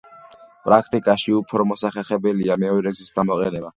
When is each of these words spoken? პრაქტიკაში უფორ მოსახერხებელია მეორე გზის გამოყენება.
პრაქტიკაში 0.67 1.35
უფორ 1.41 1.65
მოსახერხებელია 1.73 2.57
მეორე 2.65 2.95
გზის 2.97 3.13
გამოყენება. 3.21 3.69